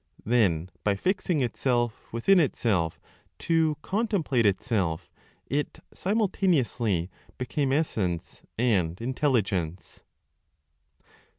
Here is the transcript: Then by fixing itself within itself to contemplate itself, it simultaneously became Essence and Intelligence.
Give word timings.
Then 0.25 0.71
by 0.83 0.95
fixing 0.95 1.41
itself 1.41 2.11
within 2.11 2.39
itself 2.39 2.99
to 3.37 3.77
contemplate 3.83 4.47
itself, 4.47 5.11
it 5.45 5.77
simultaneously 5.93 7.11
became 7.37 7.71
Essence 7.71 8.41
and 8.57 8.99
Intelligence. 8.99 10.01